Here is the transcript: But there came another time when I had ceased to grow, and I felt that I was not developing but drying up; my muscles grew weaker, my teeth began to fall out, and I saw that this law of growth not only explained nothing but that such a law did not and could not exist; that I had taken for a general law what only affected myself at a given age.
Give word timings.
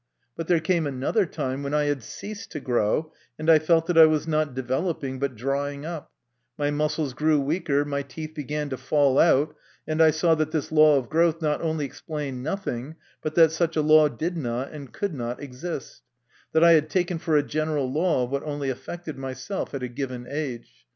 But 0.35 0.47
there 0.47 0.59
came 0.59 0.87
another 0.87 1.27
time 1.27 1.61
when 1.61 1.75
I 1.75 1.83
had 1.83 2.01
ceased 2.01 2.51
to 2.53 2.59
grow, 2.59 3.13
and 3.37 3.51
I 3.51 3.59
felt 3.59 3.85
that 3.85 3.99
I 3.99 4.07
was 4.07 4.27
not 4.27 4.55
developing 4.55 5.19
but 5.19 5.35
drying 5.35 5.85
up; 5.85 6.09
my 6.57 6.71
muscles 6.71 7.13
grew 7.13 7.39
weaker, 7.39 7.85
my 7.85 8.01
teeth 8.01 8.33
began 8.33 8.67
to 8.69 8.77
fall 8.77 9.19
out, 9.19 9.55
and 9.87 10.01
I 10.01 10.09
saw 10.09 10.33
that 10.33 10.49
this 10.49 10.71
law 10.71 10.97
of 10.97 11.07
growth 11.07 11.39
not 11.39 11.61
only 11.61 11.85
explained 11.85 12.41
nothing 12.41 12.95
but 13.21 13.35
that 13.35 13.51
such 13.51 13.75
a 13.75 13.83
law 13.83 14.07
did 14.07 14.35
not 14.37 14.71
and 14.71 14.91
could 14.91 15.13
not 15.13 15.39
exist; 15.39 16.01
that 16.51 16.63
I 16.63 16.71
had 16.71 16.89
taken 16.89 17.19
for 17.19 17.37
a 17.37 17.43
general 17.43 17.85
law 17.93 18.25
what 18.25 18.41
only 18.41 18.71
affected 18.71 19.19
myself 19.19 19.75
at 19.75 19.83
a 19.83 19.87
given 19.87 20.25
age. 20.27 20.83